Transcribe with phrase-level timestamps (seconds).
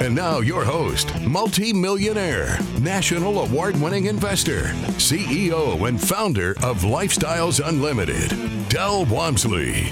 [0.00, 4.62] And now, your host, multi-millionaire, national award-winning investor,
[4.98, 8.30] CEO and founder of Lifestyles Unlimited,
[8.68, 9.84] Del Walmsley.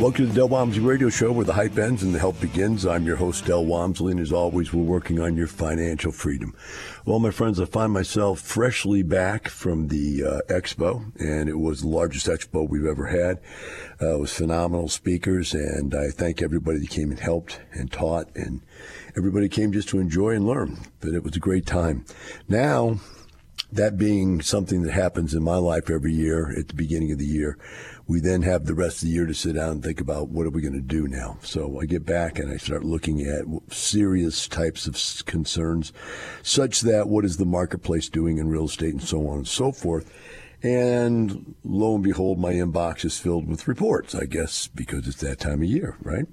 [0.00, 2.86] Welcome to the Del Walmsley Radio Show where the hype ends and the help begins.
[2.86, 6.54] I'm your host, Del Walmsley, and as always, we're working on your financial freedom.
[7.04, 11.82] Well, my friends, I find myself freshly back from the uh, expo, and it was
[11.82, 13.40] the largest expo we've ever had.
[14.00, 18.34] Uh, it was phenomenal speakers, and I thank everybody that came and helped and taught,
[18.34, 18.62] and
[19.18, 20.78] everybody came just to enjoy and learn.
[21.00, 22.06] But it was a great time.
[22.48, 23.00] Now,
[23.72, 27.26] that being something that happens in my life every year at the beginning of the
[27.26, 27.56] year,
[28.06, 30.44] we then have the rest of the year to sit down and think about what
[30.44, 31.38] are we going to do now.
[31.42, 35.92] So I get back and I start looking at serious types of concerns,
[36.42, 39.70] such that what is the marketplace doing in real estate and so on and so
[39.70, 40.12] forth.
[40.62, 45.38] And lo and behold, my inbox is filled with reports, I guess, because it's that
[45.38, 46.26] time of year, right?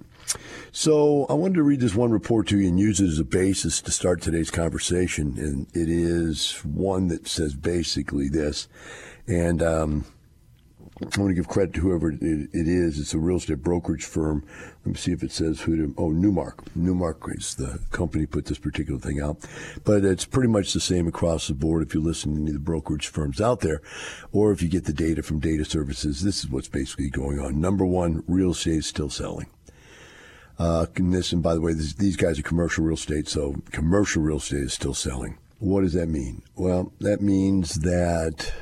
[0.71, 3.23] So I wanted to read this one report to you and use it as a
[3.23, 5.35] basis to start today's conversation.
[5.37, 8.67] And it is one that says basically this.
[9.27, 10.05] And, um,
[10.99, 12.99] I want to give credit to whoever it is.
[12.99, 14.43] It's a real estate brokerage firm.
[14.83, 15.93] Let me see if it says who to.
[15.95, 16.75] Oh, Newmark.
[16.75, 19.37] Newmark is the company put this particular thing out,
[19.83, 21.83] but it's pretty much the same across the board.
[21.83, 23.81] If you listen to any of the brokerage firms out there,
[24.31, 27.61] or if you get the data from data services, this is what's basically going on.
[27.61, 29.47] Number one, real estate is still selling.
[30.59, 33.55] Uh, and this, and by the way, this, these guys are commercial real estate, so
[33.71, 35.37] commercial real estate is still selling.
[35.59, 36.43] What does that mean?
[36.55, 38.53] Well, that means that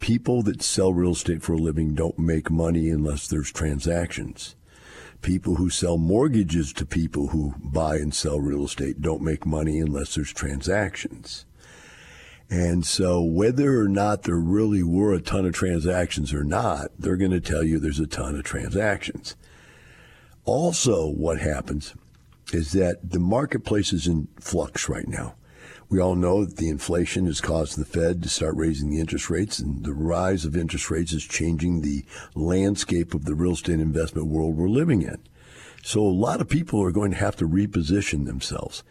[0.00, 4.54] people that sell real estate for a living don't make money unless there's transactions.
[5.22, 9.78] People who sell mortgages to people who buy and sell real estate don't make money
[9.78, 11.46] unless there's transactions.
[12.48, 17.16] And so, whether or not there really were a ton of transactions or not, they're
[17.16, 19.34] going to tell you there's a ton of transactions.
[20.46, 21.92] Also, what happens
[22.52, 25.34] is that the marketplace is in flux right now.
[25.88, 29.28] We all know that the inflation has caused the Fed to start raising the interest
[29.28, 32.04] rates, and the rise of interest rates is changing the
[32.34, 35.18] landscape of the real estate investment world we're living in.
[35.82, 38.84] So a lot of people are going to have to reposition themselves,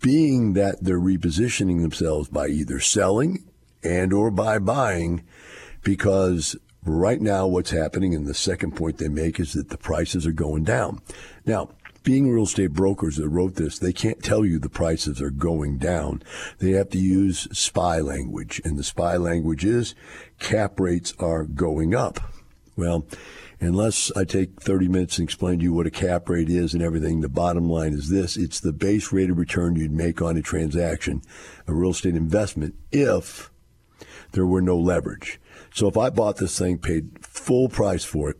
[0.00, 3.44] being that they're repositioning themselves by either selling
[3.82, 5.24] and or by buying
[5.82, 6.56] because
[6.94, 10.32] right now what's happening and the second point they make is that the prices are
[10.32, 11.00] going down.
[11.44, 11.70] Now,
[12.06, 15.76] being real estate brokers that wrote this, they can't tell you the prices are going
[15.76, 16.22] down.
[16.58, 19.96] They have to use SPY language, and the SPY language is
[20.38, 22.20] cap rates are going up.
[22.76, 23.06] Well,
[23.58, 26.82] unless I take 30 minutes and explain to you what a cap rate is and
[26.82, 30.36] everything, the bottom line is this it's the base rate of return you'd make on
[30.36, 31.22] a transaction,
[31.66, 33.50] a real estate investment, if
[34.30, 35.40] there were no leverage.
[35.74, 38.36] So if I bought this thing, paid full price for it,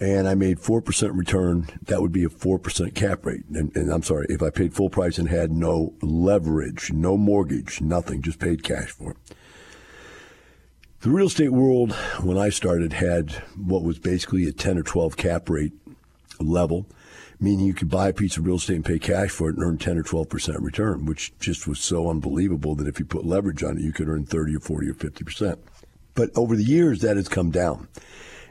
[0.00, 3.44] and I made 4% return, that would be a 4% cap rate.
[3.52, 7.82] And, and, I'm sorry, if I paid full price and had no leverage, no mortgage,
[7.82, 9.16] nothing, just paid cash for it.
[11.00, 11.92] The real estate world,
[12.22, 15.72] when I started, had what was basically a 10 or 12 cap rate
[16.38, 16.86] level,
[17.38, 19.64] meaning you could buy a piece of real estate and pay cash for it and
[19.64, 23.62] earn 10 or 12% return, which just was so unbelievable that if you put leverage
[23.62, 25.58] on it, you could earn 30 or 40 or 50%.
[26.20, 27.88] But over the years, that has come down.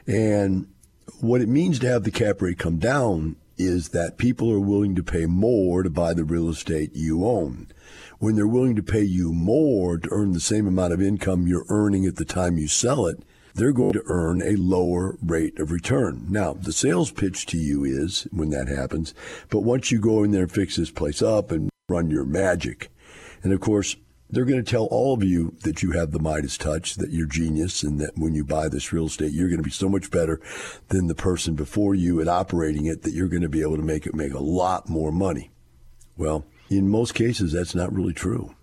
[0.04, 0.66] And
[1.20, 4.96] what it means to have the cap rate come down is that people are willing
[4.96, 7.68] to pay more to buy the real estate you own.
[8.18, 11.64] When they're willing to pay you more to earn the same amount of income you're
[11.68, 13.22] earning at the time you sell it,
[13.54, 16.26] they're going to earn a lower rate of return.
[16.28, 19.14] Now, the sales pitch to you is when that happens,
[19.48, 22.90] but once you go in there and fix this place up and run your magic,
[23.44, 23.94] and of course,
[24.30, 27.26] they're going to tell all of you that you have the Midas touch, that you're
[27.26, 30.10] genius, and that when you buy this real estate, you're going to be so much
[30.10, 30.40] better
[30.88, 33.82] than the person before you at operating it that you're going to be able to
[33.82, 35.50] make it make a lot more money.
[36.16, 38.54] Well, in most cases, that's not really true.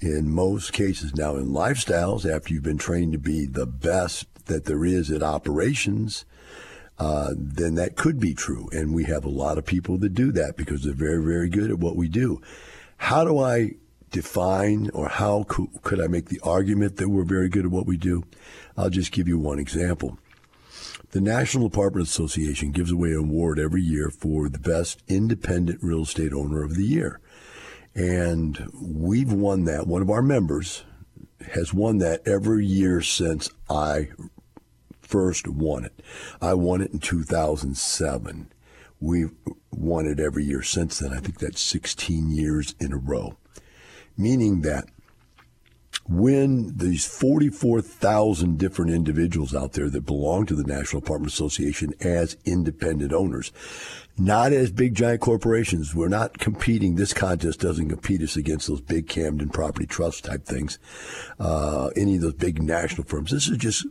[0.00, 4.64] In most cases, now in lifestyles, after you've been trained to be the best that
[4.64, 6.24] there is at operations,
[6.98, 8.68] uh, then that could be true.
[8.72, 11.70] And we have a lot of people that do that because they're very, very good
[11.70, 12.40] at what we do.
[12.96, 13.72] How do I
[14.10, 17.96] define or how could, I make the argument that we're very good at what we
[17.96, 18.24] do?
[18.76, 20.18] I'll just give you one example.
[21.10, 26.02] The National Apartment Association gives away an award every year for the best independent real
[26.02, 27.20] estate owner of the year.
[27.94, 29.86] And we've won that.
[29.86, 30.84] One of our members
[31.52, 34.10] has won that every year since I
[35.00, 36.02] first won it.
[36.40, 38.52] I won it in 2007.
[39.00, 39.32] We've
[39.70, 41.12] won it every year since then.
[41.12, 43.36] I think that's 16 years in a row.
[44.18, 44.88] Meaning that
[46.08, 52.36] when these 44,000 different individuals out there that belong to the National Apartment Association as
[52.46, 53.52] independent owners,
[54.16, 55.94] not as big giant corporations.
[55.94, 56.96] We're not competing.
[56.96, 60.78] This contest doesn't compete us against those big Camden property trust type things,
[61.38, 63.30] uh, any of those big national firms.
[63.30, 63.86] This is just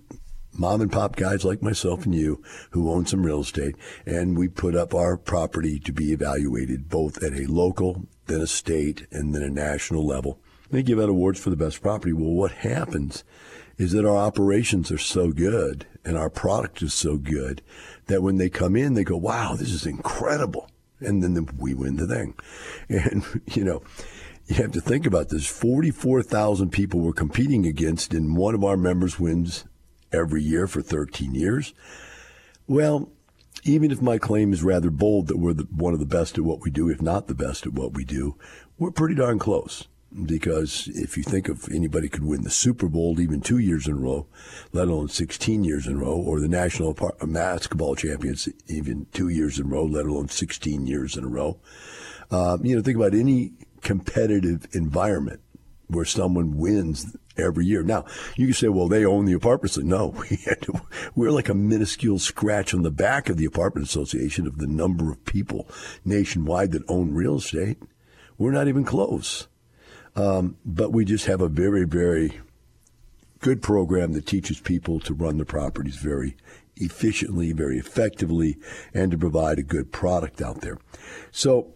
[0.58, 3.76] mom and pop guys like myself and you who own some real estate,
[4.06, 8.48] and we put up our property to be evaluated both at a local, then a
[8.48, 10.40] state, and then a national level.
[10.70, 12.14] They give out awards for the best property.
[12.14, 13.24] Well, what happens
[13.78, 17.62] is that our operations are so good and our product is so good
[18.08, 20.70] that when they come in, they go, wow, this is incredible.
[21.00, 22.34] And then we win the thing.
[22.90, 23.84] And, you know,
[24.48, 28.78] you have to think about this 44,000 people we're competing against, and one of our
[28.78, 29.66] members wins
[30.14, 31.74] every year for 13 years.
[32.66, 33.12] Well,
[33.64, 36.44] even if my claim is rather bold that we're the, one of the best at
[36.44, 38.36] what we do, if not the best at what we do,
[38.78, 39.88] we're pretty darn close
[40.26, 43.94] because if you think of anybody could win the Super Bowl even two years in
[43.94, 44.28] a row,
[44.72, 49.60] let alone 16 years in a row, or the national basketball champions even two years
[49.60, 51.60] in a row, let alone 16 years in a row.
[52.32, 55.42] Uh, you know, think about any competitive environment
[55.88, 57.84] where someone wins every year.
[57.84, 58.06] Now,
[58.36, 59.78] you can say, well, they own the apartments.
[59.78, 60.82] No, we to,
[61.16, 65.12] we're like a minuscule scratch on the back of the apartment association of the number
[65.12, 65.68] of people
[66.06, 67.78] nationwide that own real estate.
[68.38, 69.48] We're not even close.
[70.16, 72.40] Um, but we just have a very, very
[73.40, 76.36] good program that teaches people to run the properties very
[76.76, 78.58] efficiently, very effectively,
[78.94, 80.78] and to provide a good product out there.
[81.32, 81.74] So,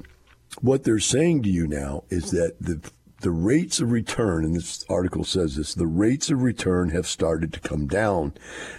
[0.60, 2.82] what they're saying to you now is that the
[3.22, 7.54] the rates of return, and this article says this, the rates of return have started
[7.54, 8.34] to come down,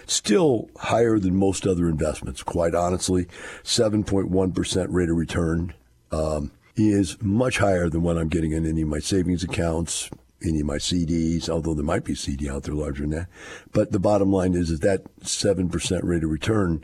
[0.05, 2.43] still higher than most other investments.
[2.43, 3.25] Quite honestly,
[3.63, 5.73] 7.1% rate of return.
[6.11, 10.09] Um, is much higher than what I'm getting in any of my savings accounts,
[10.43, 13.27] any of my CDs, although there might be CD out there larger than that.
[13.71, 16.83] But the bottom line is, is that 7% rate of return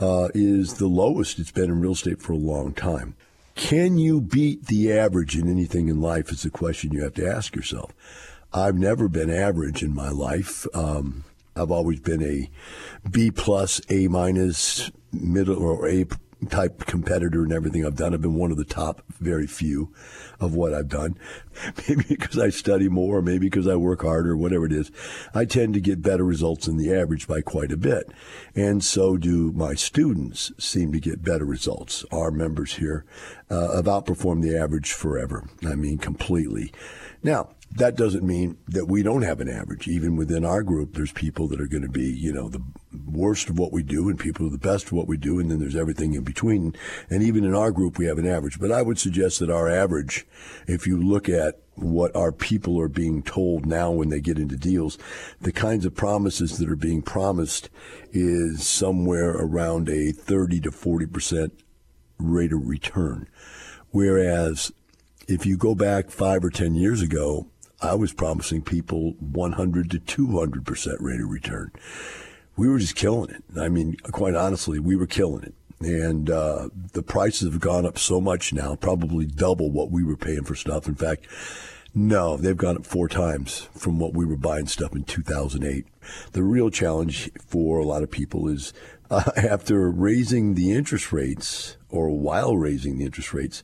[0.00, 3.16] uh, is the lowest it's been in real estate for a long time.
[3.58, 7.28] Can you beat the average in anything in life is the question you have to
[7.28, 7.92] ask yourself.
[8.52, 10.64] I've never been average in my life.
[10.72, 11.24] Um,
[11.56, 12.48] I've always been a
[13.10, 16.06] B plus, A minus, middle or A
[16.48, 18.14] type competitor and everything I've done.
[18.14, 19.92] I've been one of the top very few
[20.38, 21.18] of what I've done.
[21.88, 24.90] Maybe because I study more, maybe because I work harder, whatever it is.
[25.34, 28.10] I tend to get better results than the average by quite a bit.
[28.54, 32.04] And so do my students seem to get better results.
[32.12, 33.04] Our members here
[33.50, 35.48] uh, have outperformed the average forever.
[35.66, 36.72] I mean, completely.
[37.22, 39.86] Now, that doesn't mean that we don't have an average.
[39.88, 42.62] Even within our group, there's people that are going to be, you know, the
[43.06, 45.50] worst of what we do and people are the best of what we do, and
[45.50, 46.74] then there's everything in between.
[47.10, 48.58] And even in our group, we have an average.
[48.58, 50.26] But I would suggest that our average,
[50.66, 51.47] if you look at
[51.82, 54.98] what our people are being told now when they get into deals,
[55.40, 57.70] the kinds of promises that are being promised
[58.12, 61.52] is somewhere around a 30 to 40 percent
[62.18, 63.28] rate of return.
[63.90, 64.72] Whereas
[65.28, 67.46] if you go back five or 10 years ago,
[67.80, 71.70] I was promising people 100 to 200 percent rate of return.
[72.56, 73.44] We were just killing it.
[73.56, 75.54] I mean, quite honestly, we were killing it.
[75.80, 80.16] And uh, the prices have gone up so much now, probably double what we were
[80.16, 80.88] paying for stuff.
[80.88, 81.26] In fact,
[81.94, 85.86] no, they've gone up four times from what we were buying stuff in 2008.
[86.32, 88.72] The real challenge for a lot of people is
[89.10, 93.62] uh, after raising the interest rates, or while raising the interest rates,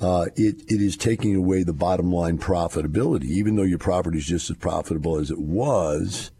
[0.00, 3.24] uh, it, it is taking away the bottom line profitability.
[3.24, 6.30] Even though your property is just as profitable as it was,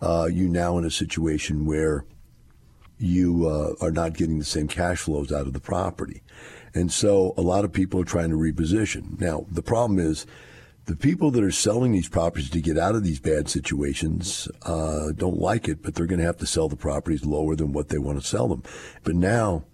[0.00, 2.04] uh, you now in a situation where
[2.98, 6.22] you uh, are not getting the same cash flows out of the property.
[6.74, 9.20] And so a lot of people are trying to reposition.
[9.20, 10.26] Now, the problem is
[10.84, 15.12] the people that are selling these properties to get out of these bad situations uh,
[15.12, 17.88] don't like it, but they're going to have to sell the properties lower than what
[17.88, 18.62] they want to sell them.
[19.04, 19.64] But now,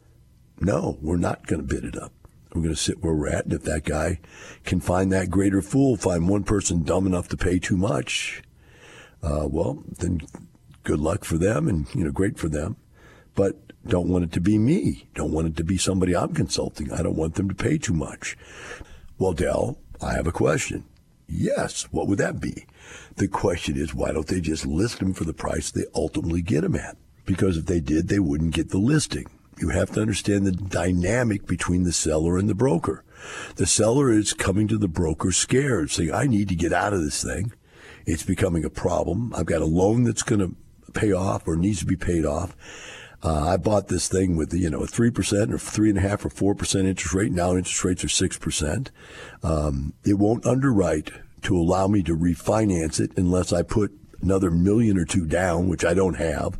[0.60, 2.12] no, we're not going to bid it up.
[2.52, 3.44] We're going to sit where we're at.
[3.44, 4.20] And if that guy
[4.64, 8.42] can find that greater fool, find one person dumb enough to pay too much,
[9.22, 10.20] uh, well, then
[10.84, 12.76] good luck for them and, you know, great for them.
[13.34, 15.08] But don't want it to be me.
[15.14, 16.92] Don't want it to be somebody I'm consulting.
[16.92, 18.36] I don't want them to pay too much.
[19.18, 20.84] Well, Del, I have a question.
[21.28, 21.84] Yes.
[21.90, 22.66] What would that be?
[23.16, 26.62] The question is, why don't they just list them for the price they ultimately get
[26.62, 26.96] them at?
[27.24, 29.26] Because if they did, they wouldn't get the listing.
[29.58, 33.04] You have to understand the dynamic between the seller and the broker.
[33.56, 37.02] The seller is coming to the broker scared, saying, I need to get out of
[37.02, 37.52] this thing.
[38.04, 39.32] It's becoming a problem.
[39.34, 40.56] I've got a loan that's going to
[40.92, 42.56] pay off or needs to be paid off.
[43.24, 46.02] Uh, I bought this thing with you know a three percent or three and a
[46.02, 47.32] half or four percent interest rate.
[47.32, 48.90] Now interest rates are six percent.
[49.42, 51.10] Um, it won't underwrite
[51.42, 55.84] to allow me to refinance it unless I put another million or two down, which
[55.84, 56.58] I don't have.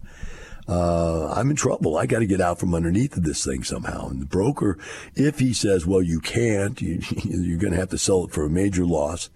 [0.67, 1.99] Uh, I'm in trouble.
[1.99, 4.09] I got to get out from underneath of this thing somehow.
[4.09, 4.79] And the broker,
[5.15, 8.47] if he says, "Well, you can't," you, you're going to have to sell it for
[8.47, 9.29] a major loss.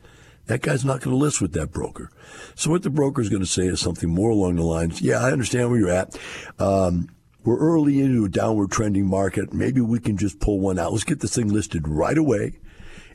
[0.46, 2.10] That guy's not going to list with that broker.
[2.54, 5.18] So what the broker is going to say is something more along the lines, yeah,
[5.18, 6.18] I understand where you're at.
[6.58, 7.10] Um,
[7.48, 9.54] we're early into a downward trending market.
[9.54, 10.92] Maybe we can just pull one out.
[10.92, 12.58] Let's get this thing listed right away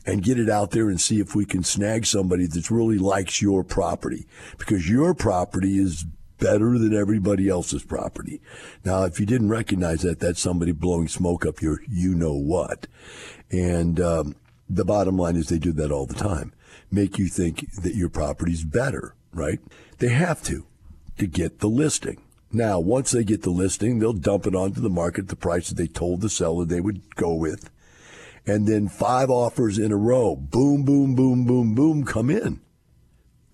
[0.04, 3.40] and get it out there and see if we can snag somebody that really likes
[3.40, 4.26] your property
[4.58, 6.04] because your property is
[6.38, 8.42] better than everybody else's property.
[8.84, 12.88] Now, if you didn't recognize that, that's somebody blowing smoke up your you know what.
[13.52, 14.34] And um,
[14.68, 16.52] the bottom line is they do that all the time
[16.90, 19.60] make you think that your property's better, right?
[19.98, 20.66] They have to
[21.18, 22.20] to get the listing.
[22.54, 25.68] Now, once they get the listing, they'll dump it onto the market at the price
[25.68, 27.70] that they told the seller they would go with.
[28.46, 32.60] And then five offers in a row, boom, boom, boom, boom, boom, come in.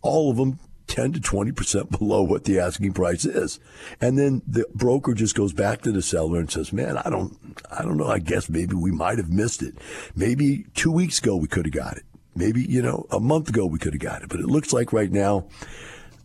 [0.02, 3.60] All of them 10 to 20% below what the asking price is.
[4.00, 7.38] And then the broker just goes back to the seller and says, man, I don't,
[7.70, 8.08] I don't know.
[8.08, 9.76] I guess maybe we might have missed it.
[10.14, 12.04] Maybe two weeks ago we could have got it.
[12.34, 14.92] Maybe, you know, a month ago we could have got it, but it looks like
[14.92, 15.48] right now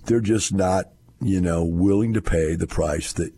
[0.05, 0.89] they're just not,
[1.21, 3.33] you know, willing to pay the price that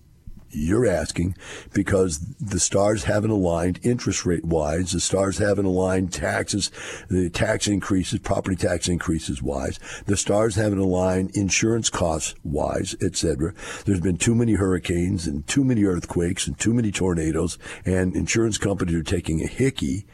[0.49, 1.35] you're asking
[1.73, 4.91] because the stars haven't aligned interest rate wise.
[4.91, 6.71] The stars haven't aligned taxes,
[7.09, 9.79] the tax increases, property tax increases wise.
[10.05, 13.53] The stars haven't aligned insurance costs wise, etc.
[13.85, 18.57] There's been too many hurricanes and too many earthquakes and too many tornadoes and insurance
[18.57, 20.05] companies are taking a hickey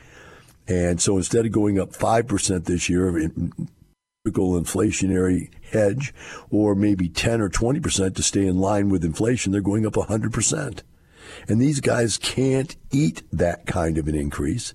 [0.67, 3.29] and so instead of going up 5% this year,
[4.31, 6.13] inflationary hedge,
[6.49, 10.81] or maybe 10 or 20% to stay in line with inflation, they're going up 100%.
[11.47, 14.73] And these guys can't eat that kind of an increase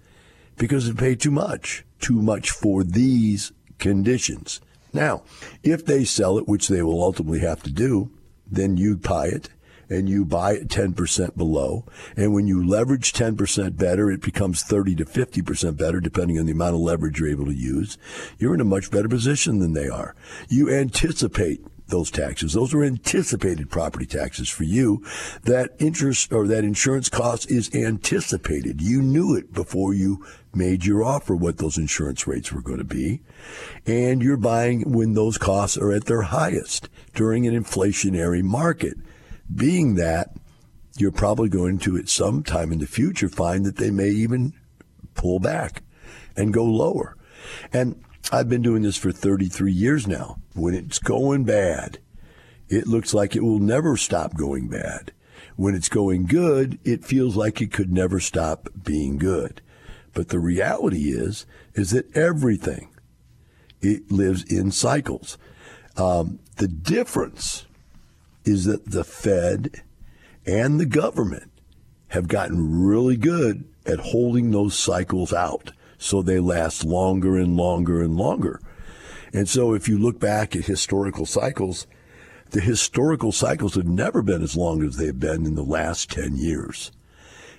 [0.56, 4.60] because they pay too much, too much for these conditions.
[4.92, 5.22] Now,
[5.62, 8.10] if they sell it, which they will ultimately have to do,
[8.50, 9.48] then you buy it
[9.88, 11.84] and you buy it 10% below.
[12.16, 16.52] And when you leverage 10% better, it becomes 30 to 50% better, depending on the
[16.52, 17.98] amount of leverage you're able to use.
[18.38, 20.14] You're in a much better position than they are.
[20.48, 22.52] You anticipate those taxes.
[22.52, 25.04] Those are anticipated property taxes for you.
[25.44, 28.80] That interest or that insurance cost is anticipated.
[28.80, 32.84] You knew it before you made your offer what those insurance rates were going to
[32.84, 33.22] be.
[33.86, 38.96] And you're buying when those costs are at their highest during an inflationary market
[39.54, 40.36] being that
[40.96, 44.52] you're probably going to at some time in the future find that they may even
[45.14, 45.82] pull back
[46.36, 47.16] and go lower.
[47.72, 48.02] And
[48.32, 50.38] I've been doing this for 33 years now.
[50.54, 51.98] When it's going bad,
[52.68, 55.12] it looks like it will never stop going bad.
[55.56, 59.60] When it's going good, it feels like it could never stop being good.
[60.14, 62.90] But the reality is, is that everything,
[63.80, 65.38] it lives in cycles.
[65.96, 67.66] Um, the difference
[68.48, 69.82] is that the Fed
[70.46, 71.52] and the government
[72.08, 78.02] have gotten really good at holding those cycles out so they last longer and longer
[78.02, 78.60] and longer.
[79.32, 81.86] And so if you look back at historical cycles,
[82.50, 86.36] the historical cycles have never been as long as they've been in the last 10
[86.36, 86.90] years.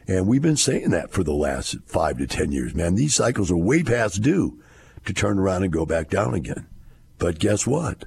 [0.08, 2.96] And we've been saying that for the last five to 10 years, man.
[2.96, 4.60] These cycles are way past due
[5.06, 6.66] to turn around and go back down again.
[7.20, 8.06] But guess what?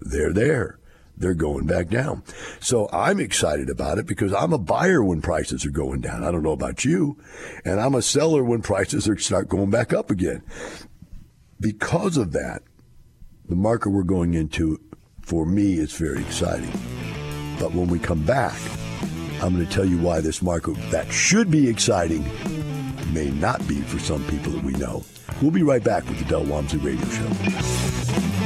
[0.00, 0.77] They're there
[1.18, 2.22] they're going back down.
[2.60, 6.24] So I'm excited about it because I'm a buyer when prices are going down.
[6.24, 7.18] I don't know about you.
[7.64, 10.42] And I'm a seller when prices are start going back up again.
[11.60, 12.62] Because of that,
[13.48, 14.80] the market we're going into
[15.22, 16.72] for me is very exciting.
[17.58, 18.58] But when we come back,
[19.42, 22.24] I'm going to tell you why this market that should be exciting
[23.12, 25.04] may not be for some people that we know.
[25.42, 28.37] We'll be right back with the Del Walmsley Radio Show.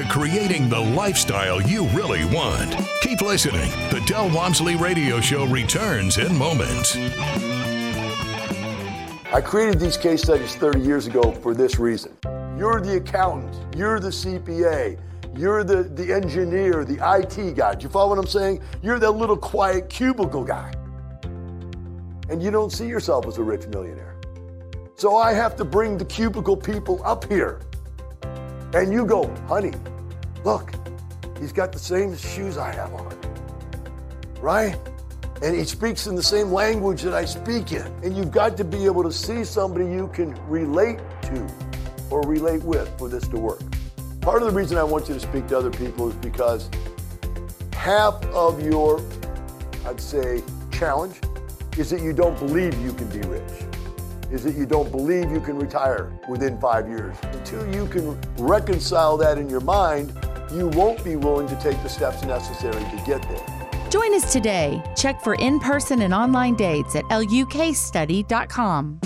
[0.00, 2.74] To creating the lifestyle you really want.
[3.02, 3.68] Keep listening.
[3.90, 6.96] The Del Walmsley Radio Show returns in moments.
[9.30, 12.16] I created these case studies 30 years ago for this reason.
[12.56, 14.98] You're the accountant, you're the CPA,
[15.36, 17.74] you're the, the engineer, the IT guy.
[17.74, 18.62] Do you follow what I'm saying?
[18.82, 20.72] You're that little quiet cubicle guy.
[22.30, 24.16] And you don't see yourself as a rich millionaire.
[24.94, 27.60] So I have to bring the cubicle people up here
[28.72, 29.72] And you go, honey,
[30.44, 30.72] look,
[31.38, 33.18] he's got the same shoes I have on.
[34.40, 34.78] Right?
[35.42, 37.86] And he speaks in the same language that I speak in.
[38.02, 41.46] And you've got to be able to see somebody you can relate to
[42.10, 43.60] or relate with for this to work.
[44.20, 46.68] Part of the reason I want you to speak to other people is because
[47.72, 49.02] half of your,
[49.86, 51.18] I'd say, challenge
[51.78, 53.50] is that you don't believe you can be rich,
[54.30, 57.16] is that you don't believe you can retire within five years.
[57.32, 60.12] Until you can reconcile that in your mind,
[60.52, 63.44] you won't be willing to take the steps necessary to get there.
[63.90, 64.82] Join us today.
[64.96, 69.00] Check for in person and online dates at lukstudy.com.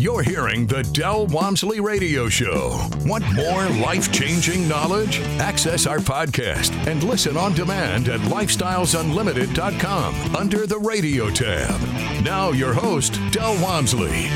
[0.00, 2.88] You're hearing the Del Walmsley Radio Show.
[3.04, 5.20] Want more life changing knowledge?
[5.38, 11.78] Access our podcast and listen on demand at lifestylesunlimited.com under the radio tab.
[12.24, 14.30] Now, your host, Del Walmsley.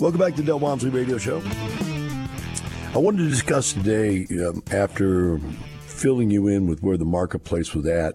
[0.00, 1.42] Welcome back to Del Walmsley Radio Show.
[2.94, 5.38] I wanted to discuss today, um, after
[5.82, 8.14] filling you in with where the marketplace was at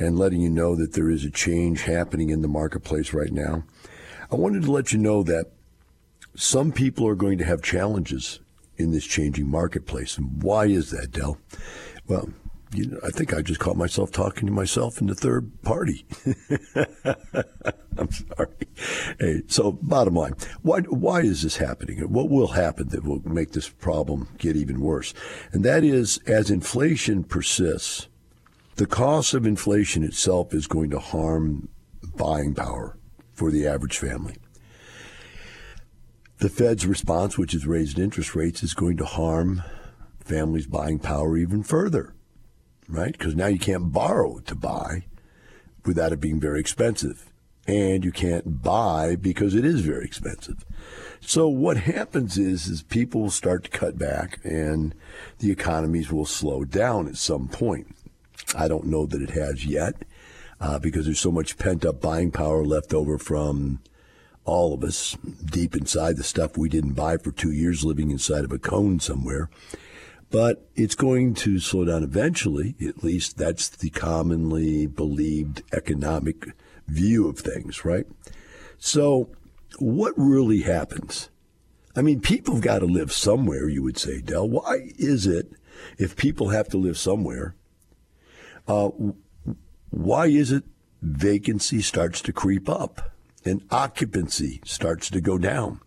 [0.00, 3.62] and letting you know that there is a change happening in the marketplace right now.
[4.32, 5.52] I wanted to let you know that
[6.40, 8.40] some people are going to have challenges
[8.78, 10.16] in this changing marketplace.
[10.16, 11.36] And why is that, Del?
[12.06, 12.30] Well,
[12.72, 16.06] you know, I think I just caught myself talking to myself in the third party.
[17.98, 18.48] I'm sorry.
[19.18, 20.32] Hey, so bottom line,
[20.62, 21.98] why why is this happening?
[22.10, 25.12] What will happen that will make this problem get even worse?
[25.52, 28.08] And that is, as inflation persists,
[28.76, 31.68] the cost of inflation itself is going to harm
[32.16, 32.96] buying power
[33.34, 34.36] for the average family.
[36.40, 39.62] The Fed's response, which is raised interest rates, is going to harm
[40.20, 42.14] families' buying power even further,
[42.88, 43.12] right?
[43.12, 45.04] Because now you can't borrow to buy
[45.84, 47.30] without it being very expensive.
[47.66, 50.64] And you can't buy because it is very expensive.
[51.20, 54.94] So what happens is, is people will start to cut back and
[55.40, 57.94] the economies will slow down at some point.
[58.56, 60.06] I don't know that it has yet
[60.58, 63.80] uh, because there's so much pent up buying power left over from
[64.44, 68.44] all of us deep inside the stuff we didn't buy for two years living inside
[68.44, 69.50] of a cone somewhere.
[70.30, 72.76] But it's going to slow down eventually.
[72.80, 76.48] At least that's the commonly believed economic
[76.86, 78.06] view of things, right?
[78.78, 79.30] So,
[79.78, 81.30] what really happens?
[81.96, 84.48] I mean, people have got to live somewhere, you would say, Del.
[84.48, 85.52] Why is it,
[85.98, 87.56] if people have to live somewhere,
[88.68, 88.90] uh,
[89.90, 90.64] why is it
[91.02, 93.09] vacancy starts to creep up?
[93.44, 95.80] And occupancy starts to go down.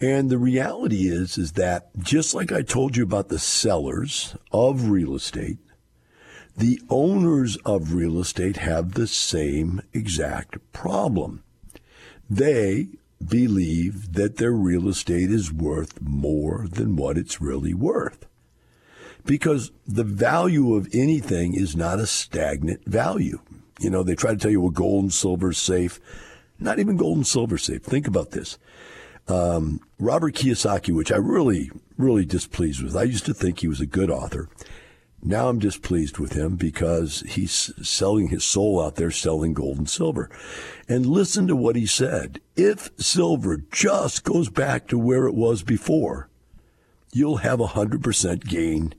[0.00, 4.90] And the reality is is that just like I told you about the sellers of
[4.90, 5.58] real estate,
[6.56, 11.44] the owners of real estate have the same exact problem.
[12.28, 12.88] They
[13.24, 18.26] believe that their real estate is worth more than what it's really worth.
[19.24, 23.38] Because the value of anything is not a stagnant value.
[23.82, 26.00] You know, they try to tell you, well, gold and silver is safe.
[26.58, 27.82] Not even gold and silver safe.
[27.82, 28.56] Think about this.
[29.26, 32.96] Um, Robert Kiyosaki, which I really, really displeased with.
[32.96, 34.48] I used to think he was a good author.
[35.20, 39.90] Now I'm displeased with him because he's selling his soul out there, selling gold and
[39.90, 40.30] silver.
[40.88, 42.40] And listen to what he said.
[42.54, 46.28] If silver just goes back to where it was before,
[47.12, 48.94] you'll have a 100% gain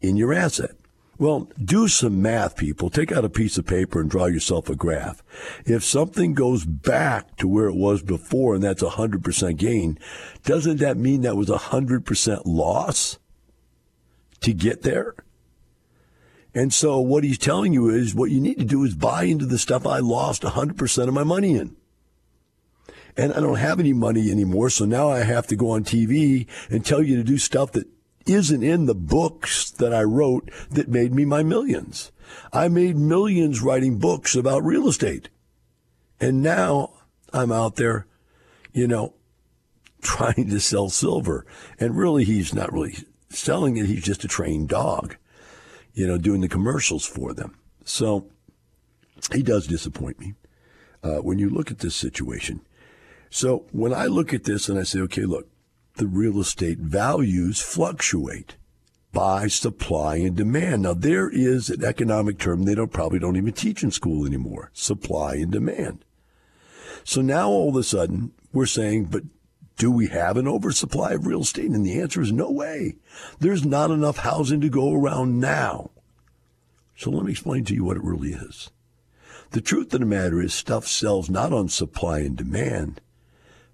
[0.00, 0.72] in your asset.
[1.18, 2.90] Well, do some math, people.
[2.90, 5.22] Take out a piece of paper and draw yourself a graph.
[5.64, 9.98] If something goes back to where it was before and that's a 100% gain,
[10.44, 13.18] doesn't that mean that was a 100% loss
[14.40, 15.14] to get there?
[16.54, 19.46] And so what he's telling you is what you need to do is buy into
[19.46, 21.76] the stuff I lost 100% of my money in.
[23.16, 26.46] And I don't have any money anymore, so now I have to go on TV
[26.68, 27.86] and tell you to do stuff that
[28.26, 32.12] isn't in the books that I wrote that made me my millions.
[32.52, 35.28] I made millions writing books about real estate.
[36.20, 36.94] And now
[37.32, 38.06] I'm out there,
[38.72, 39.14] you know,
[40.02, 41.46] trying to sell silver.
[41.78, 42.96] And really, he's not really
[43.28, 43.86] selling it.
[43.86, 45.16] He's just a trained dog,
[45.94, 47.56] you know, doing the commercials for them.
[47.84, 48.26] So
[49.32, 50.34] he does disappoint me
[51.02, 52.60] uh, when you look at this situation.
[53.30, 55.48] So when I look at this and I say, okay, look,
[55.96, 58.56] the real estate values fluctuate
[59.12, 60.82] by supply and demand.
[60.82, 64.70] Now there is an economic term they don't probably don't even teach in school anymore.
[64.74, 66.04] Supply and demand.
[67.04, 69.22] So now all of a sudden we're saying, but
[69.78, 71.70] do we have an oversupply of real estate?
[71.70, 72.96] And the answer is no way.
[73.38, 75.90] There's not enough housing to go around now.
[76.96, 78.70] So let me explain to you what it really is.
[79.50, 83.00] The truth of the matter is stuff sells not on supply and demand,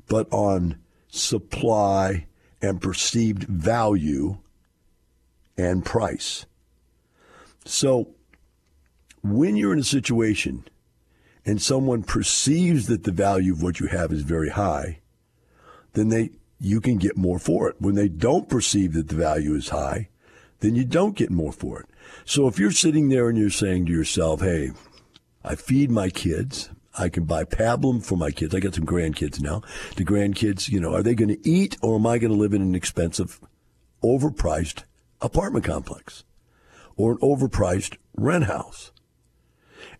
[0.08, 0.78] but on
[1.12, 2.26] supply
[2.62, 4.38] and perceived value
[5.58, 6.46] and price.
[7.66, 8.14] So
[9.22, 10.64] when you're in a situation
[11.44, 15.00] and someone perceives that the value of what you have is very high,
[15.92, 17.76] then they you can get more for it.
[17.78, 20.08] When they don't perceive that the value is high,
[20.60, 21.86] then you don't get more for it.
[22.24, 24.70] So if you're sitting there and you're saying to yourself, "Hey,
[25.44, 28.54] I feed my kids, I can buy pablum for my kids.
[28.54, 29.62] I got some grandkids now.
[29.96, 32.52] The grandkids, you know, are they going to eat or am I going to live
[32.52, 33.40] in an expensive,
[34.04, 34.82] overpriced
[35.20, 36.24] apartment complex
[36.96, 38.92] or an overpriced rent house?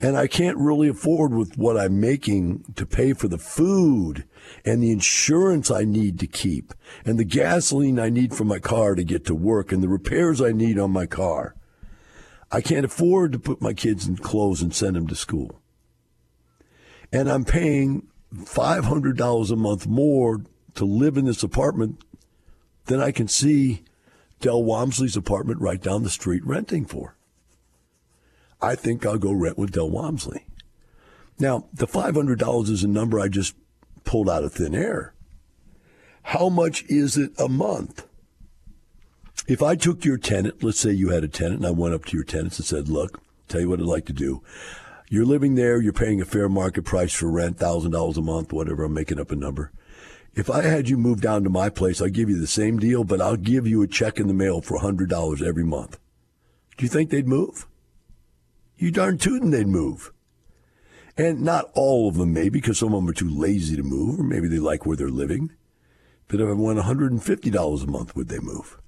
[0.01, 4.25] And I can't really afford with what I'm making to pay for the food
[4.65, 6.75] and the insurance I need to keep
[7.05, 10.43] and the gasoline I need for my car to get to work and the repairs
[10.43, 11.55] I need on my car.
[12.51, 15.62] I can't afford to put my kids in clothes and send them to school
[17.13, 20.41] and I'm paying $500 a month more
[20.75, 22.03] to live in this apartment
[22.87, 23.83] than I can see
[24.41, 27.15] Del Walmsley's apartment right down the street renting for.
[28.61, 30.47] I think I'll go rent with Del Walmsley.
[31.39, 33.55] Now, the $500 is a number I just
[34.05, 35.15] pulled out of thin air.
[36.23, 38.07] How much is it a month?
[39.49, 42.05] If I took your tenant, let's say you had a tenant, and I went up
[42.07, 44.43] to your tenants and said, Look, tell you what I'd like to do.
[45.13, 48.85] You're living there, you're paying a fair market price for rent, $1,000 a month, whatever,
[48.85, 49.71] I'm making up a number.
[50.35, 53.05] If I had you move down to my place, I'd give you the same deal,
[53.05, 55.99] but I'll give you a check in the mail for $100 every month.
[56.79, 57.67] Do you think they'd move?
[58.79, 60.15] You darn tootin' they'd move.
[61.19, 64.19] And not all of them, maybe, because some of them are too lazy to move,
[64.19, 65.53] or maybe they like where they're living.
[66.29, 68.79] But if I went $150 a month, would they move?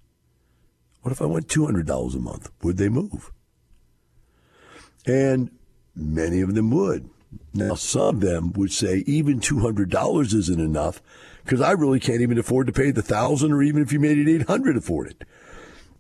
[1.03, 2.51] What if I went $200 a month?
[2.63, 3.31] Would they move?
[5.05, 5.51] And
[5.97, 7.09] Many of them would.
[7.53, 11.01] Now, some of them would say even $200 isn't enough
[11.45, 14.19] because I really can't even afford to pay the thousand or even if you made
[14.19, 15.25] it 800 afford it.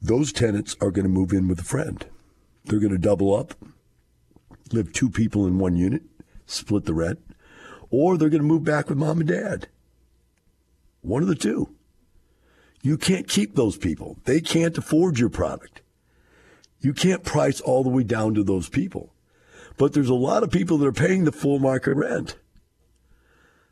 [0.02, 2.04] Those tenants are going to move in with a friend.
[2.64, 3.54] They're going to double up,
[4.72, 6.02] live two people in one unit,
[6.46, 7.20] split the rent,
[7.90, 9.68] or they're going to move back with mom and dad.
[11.02, 11.74] One of the two.
[12.82, 14.18] You can't keep those people.
[14.24, 15.80] They can't afford your product.
[16.80, 19.13] You can't price all the way down to those people.
[19.76, 22.36] But there's a lot of people that are paying the full market rent.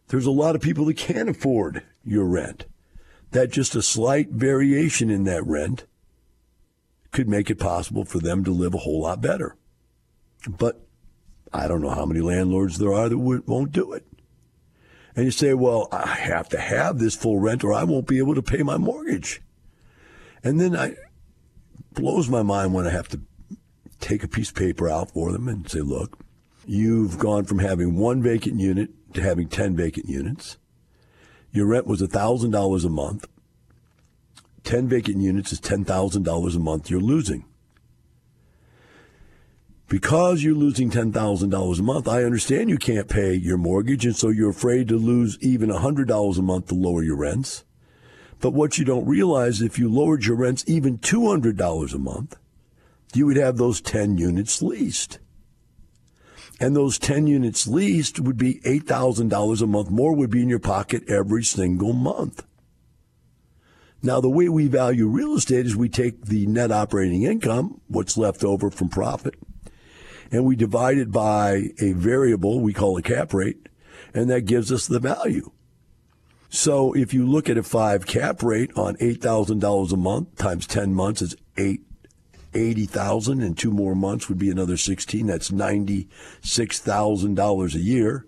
[0.08, 2.66] There's a lot of people that can't afford your rent.
[3.30, 5.86] That just a slight variation in that rent
[7.12, 9.56] could make it possible for them to live a whole lot better.
[10.48, 10.84] But
[11.52, 14.06] I don't know how many landlords there are that won't do it.
[15.14, 18.18] And you say, well, I have to have this full rent or I won't be
[18.18, 19.42] able to pay my mortgage.
[20.42, 20.96] And then I
[21.92, 23.20] blows my mind when I have to
[24.02, 26.18] take a piece of paper out for them and say, look,
[26.66, 30.58] you've gone from having one vacant unit to having 10 vacant units.
[31.52, 33.26] Your rent was $1,000 a month.
[34.64, 37.44] 10 vacant units is $10,000 a month you're losing.
[39.88, 44.28] Because you're losing $10,000 a month, I understand you can't pay your mortgage, and so
[44.28, 47.64] you're afraid to lose even $100 a month to lower your rents.
[48.40, 52.36] But what you don't realize, is if you lowered your rents even $200 a month,
[53.14, 55.18] you would have those 10 units leased.
[56.60, 60.58] And those 10 units leased would be $8,000 a month more would be in your
[60.58, 62.44] pocket every single month.
[64.02, 68.16] Now, the way we value real estate is we take the net operating income, what's
[68.16, 69.34] left over from profit,
[70.32, 73.68] and we divide it by a variable we call a cap rate,
[74.12, 75.52] and that gives us the value.
[76.48, 80.94] So if you look at a five cap rate on $8,000 a month times 10
[80.94, 81.82] months, it's eight
[82.54, 85.26] 80,000 in two more months would be another 16.
[85.26, 88.26] That's $96,000 a year.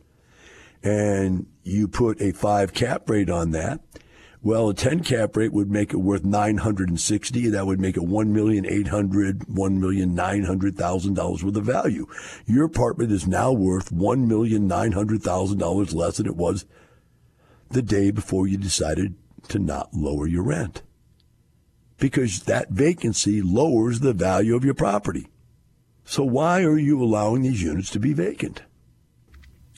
[0.82, 3.80] And you put a 5 cap rate on that.
[4.42, 7.48] Well, a 10 cap rate would make it worth 960.
[7.48, 12.06] That would make it $1,800,000, $1,900,000 worth of value.
[12.44, 16.66] Your apartment is now worth $1,900,000 less than it was
[17.70, 19.14] the day before you decided
[19.48, 20.82] to not lower your rent
[21.98, 25.28] because that vacancy lowers the value of your property.
[26.04, 28.62] So why are you allowing these units to be vacant?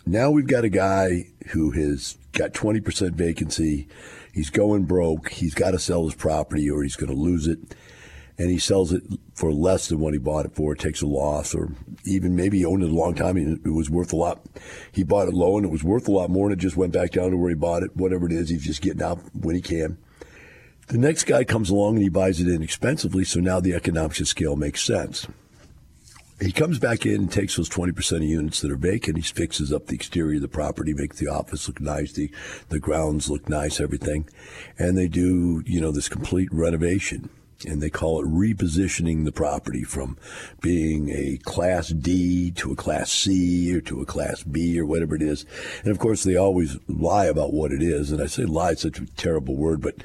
[0.04, 3.88] Now we've got a guy who has got 20% vacancy.
[4.32, 5.30] He's going broke.
[5.30, 7.58] He's got to sell his property or he's going to lose it.
[8.38, 9.02] And he sells it
[9.34, 10.74] for less than what he bought it for.
[10.74, 11.72] Takes a loss, or
[12.04, 14.44] even maybe he owned it a long time and it was worth a lot.
[14.92, 16.92] He bought it low and it was worth a lot more and it just went
[16.92, 17.96] back down to where he bought it.
[17.96, 19.96] Whatever it is, he's just getting out when he can.
[20.88, 24.28] The next guy comes along and he buys it inexpensively, so now the economics of
[24.28, 25.26] scale makes sense.
[26.40, 29.16] He comes back in and takes those 20% of units that are vacant.
[29.16, 32.30] He fixes up the exterior of the property, makes the office look nice, the,
[32.68, 34.28] the grounds look nice, everything.
[34.78, 37.30] And they do, you know, this complete renovation.
[37.66, 40.18] And they call it repositioning the property from
[40.60, 45.16] being a class D to a class C or to a class B or whatever
[45.16, 45.46] it is.
[45.82, 48.12] And of course, they always lie about what it is.
[48.12, 49.96] And I say lie is such a terrible word, but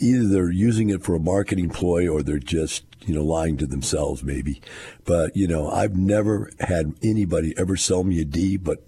[0.00, 3.66] either they're using it for a marketing ploy or they're just you know lying to
[3.66, 4.60] themselves maybe.
[5.04, 8.84] But you know i've never had anybody ever sell me a d but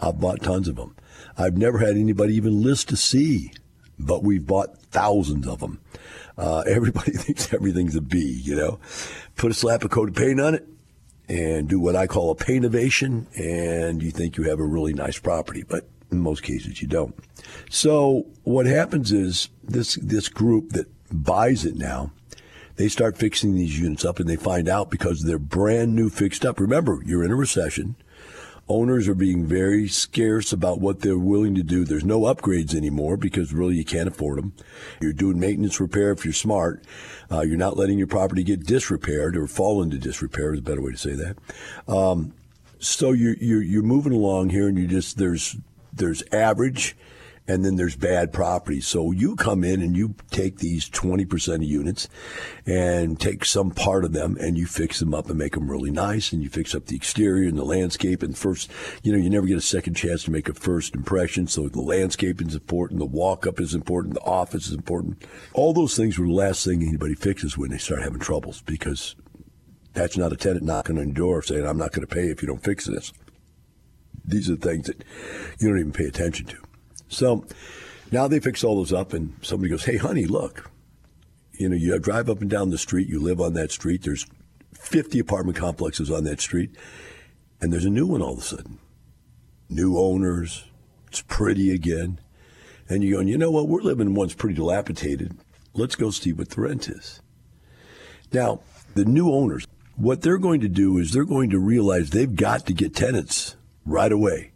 [0.00, 0.94] i've bought tons of them
[1.36, 3.52] i've never had anybody even list a c
[3.98, 5.80] but we've bought thousands of them
[6.38, 8.78] uh, everybody thinks everything's a b you know?
[9.36, 10.66] Put a slap of coat of paint on it
[11.28, 15.18] and do what i call a painovation and you think you have a really nice
[15.18, 17.14] property but in most cases, you don't.
[17.70, 22.12] So what happens is this this group that buys it now,
[22.76, 26.44] they start fixing these units up, and they find out because they're brand new fixed
[26.44, 26.60] up.
[26.60, 27.96] Remember, you're in a recession.
[28.68, 31.84] Owners are being very scarce about what they're willing to do.
[31.84, 34.52] There's no upgrades anymore because really you can't afford them.
[35.00, 36.84] You're doing maintenance repair if you're smart.
[37.32, 40.80] Uh, you're not letting your property get disrepaired or fall into disrepair is a better
[40.80, 41.36] way to say that.
[41.92, 42.32] Um,
[42.78, 45.56] so you're, you're, you're moving along here, and you just there's
[45.92, 46.96] there's average
[47.50, 48.80] and then there's bad property.
[48.80, 52.08] So you come in and you take these 20% of units
[52.64, 55.90] and take some part of them and you fix them up and make them really
[55.90, 58.70] nice and you fix up the exterior and the landscape and first,
[59.02, 61.48] you know, you never get a second chance to make a first impression.
[61.48, 63.00] So the landscape is important.
[63.00, 64.14] The walk up is important.
[64.14, 65.24] The office is important.
[65.52, 69.16] All those things were the last thing anybody fixes when they start having troubles because
[69.92, 72.42] that's not a tenant knocking on your door saying, I'm not going to pay if
[72.42, 73.12] you don't fix this.
[74.30, 75.04] These are things that
[75.58, 76.56] you don't even pay attention to.
[77.08, 77.44] So
[78.10, 80.70] now they fix all those up, and somebody goes, "Hey, honey, look,
[81.52, 83.08] you know, you drive up and down the street.
[83.08, 84.02] You live on that street.
[84.02, 84.26] There's
[84.74, 86.70] 50 apartment complexes on that street,
[87.60, 88.78] and there's a new one all of a sudden.
[89.68, 90.64] New owners.
[91.08, 92.20] It's pretty again."
[92.90, 93.68] And you're going, you know what?
[93.68, 95.38] We're living in one's pretty dilapidated.
[95.74, 97.20] Let's go see what the rent is.
[98.32, 98.62] Now,
[98.96, 99.64] the new owners,
[99.94, 103.54] what they're going to do is they're going to realize they've got to get tenants
[103.90, 104.52] right away.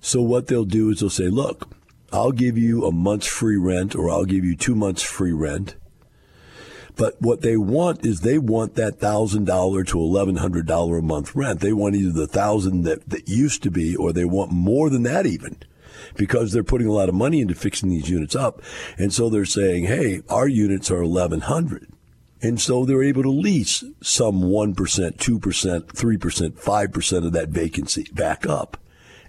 [0.00, 1.74] So what they'll do is they'll say, look,
[2.12, 5.76] I'll give you a month's free rent or I'll give you two months free rent.
[6.96, 11.02] But what they want is they want that thousand dollar to eleven hundred dollar a
[11.02, 11.60] month rent.
[11.60, 15.04] They want either the thousand that, that used to be or they want more than
[15.04, 15.56] that even
[16.16, 18.60] because they're putting a lot of money into fixing these units up.
[18.98, 21.88] And so they're saying, hey, our units are eleven hundred.
[22.42, 28.46] And so they're able to lease some 1%, 2%, 3%, 5% of that vacancy back
[28.46, 28.78] up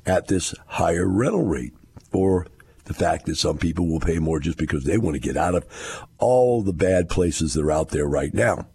[0.05, 1.73] at this higher rental rate
[2.13, 2.47] or
[2.85, 5.55] the fact that some people will pay more just because they want to get out
[5.55, 8.67] of all the bad places that are out there right now.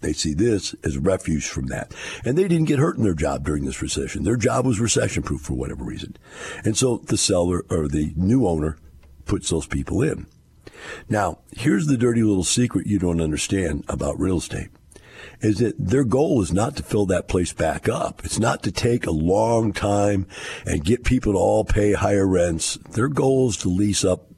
[0.00, 1.94] They see this as refuge from that.
[2.24, 4.24] And they didn't get hurt in their job during this recession.
[4.24, 6.16] Their job was recession proof for whatever reason.
[6.64, 8.78] And so the seller or the new owner
[9.26, 10.26] puts those people in.
[11.08, 14.68] Now, here's the dirty little secret you don't understand about real estate
[15.40, 18.22] is that their goal is not to fill that place back up.
[18.24, 20.26] It's not to take a long time
[20.66, 22.76] and get people to all pay higher rents.
[22.90, 24.30] Their goal is to lease up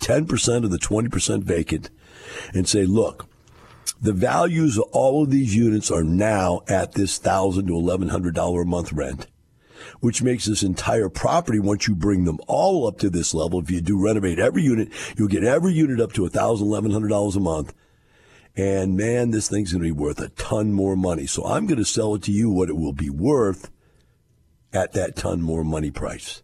[0.00, 1.90] 10% of the 20% vacant
[2.54, 3.26] and say, look,
[4.00, 8.34] the values of all of these units are now at this thousand to eleven hundred
[8.34, 9.26] dollar a month rent
[10.00, 13.70] which makes this entire property, once you bring them all up to this level, if
[13.70, 17.74] you do renovate every unit, you'll get every unit up to $1,000, $1,100 a month.
[18.56, 21.26] And man, this thing's going to be worth a ton more money.
[21.26, 23.70] So I'm going to sell it to you what it will be worth
[24.72, 26.42] at that ton more money price.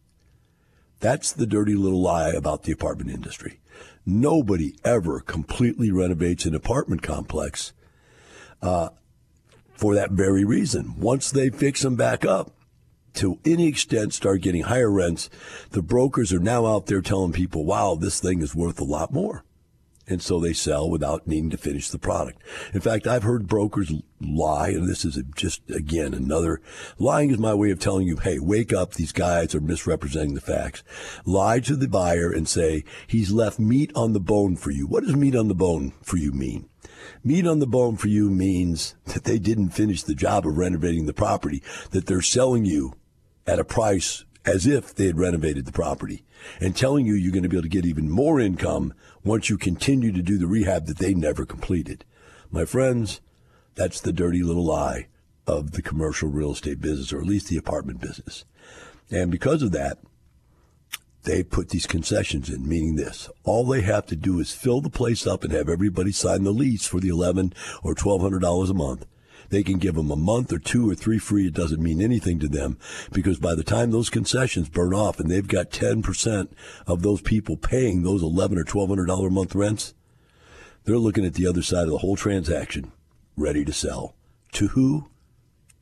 [1.00, 3.60] That's the dirty little lie about the apartment industry.
[4.04, 7.72] Nobody ever completely renovates an apartment complex
[8.62, 8.90] uh,
[9.74, 10.98] for that very reason.
[10.98, 12.52] Once they fix them back up,
[13.16, 15.28] to any extent start getting higher rents,
[15.70, 19.12] the brokers are now out there telling people, wow, this thing is worth a lot
[19.12, 19.44] more.
[20.08, 22.40] And so they sell without needing to finish the product.
[22.72, 26.60] In fact, I've heard brokers lie, and this is just, again, another
[26.96, 28.94] lying is my way of telling you, hey, wake up.
[28.94, 30.84] These guys are misrepresenting the facts.
[31.24, 34.86] Lie to the buyer and say, he's left meat on the bone for you.
[34.86, 36.68] What does meat on the bone for you mean?
[37.24, 41.06] Meat on the bone for you means that they didn't finish the job of renovating
[41.06, 42.92] the property, that they're selling you
[43.46, 46.24] at a price as if they had renovated the property
[46.60, 49.58] and telling you you're going to be able to get even more income once you
[49.58, 52.04] continue to do the rehab that they never completed.
[52.50, 53.20] My friends,
[53.74, 55.08] that's the dirty little lie
[55.46, 58.44] of the commercial real estate business, or at least the apartment business.
[59.10, 59.98] And because of that,
[61.24, 63.28] they put these concessions in, meaning this.
[63.42, 66.52] All they have to do is fill the place up and have everybody sign the
[66.52, 69.06] lease for the eleven or twelve hundred dollars a month
[69.48, 71.48] They can give them a month or two or three free.
[71.48, 72.78] It doesn't mean anything to them
[73.12, 76.48] because by the time those concessions burn off and they've got 10%
[76.86, 79.94] of those people paying those 11 or $1,200 a month rents,
[80.84, 82.92] they're looking at the other side of the whole transaction,
[83.36, 84.14] ready to sell.
[84.52, 85.10] To who?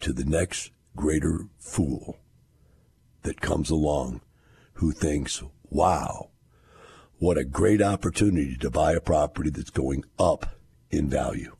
[0.00, 2.18] To the next greater fool
[3.22, 4.20] that comes along
[4.74, 6.30] who thinks, wow,
[7.18, 10.56] what a great opportunity to buy a property that's going up
[10.90, 11.54] in value.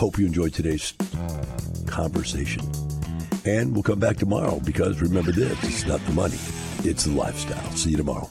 [0.00, 0.94] Hope you enjoyed today's
[1.86, 2.62] conversation.
[3.44, 6.38] And we'll come back tomorrow because remember this it's not the money,
[6.84, 7.70] it's the lifestyle.
[7.72, 8.30] See you tomorrow.